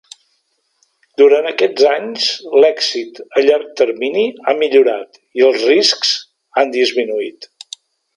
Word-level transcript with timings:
Durant 1.21 1.49
aquests 1.49 1.83
anys, 1.89 2.25
l'èxit 2.63 3.21
a 3.25 3.43
llarg 3.49 3.69
termini 3.81 4.23
ha 4.45 4.55
millorat 4.63 5.21
i 5.41 5.45
els 5.49 5.67
riscs 5.73 6.15
han 6.63 6.73
disminuït. 6.79 7.49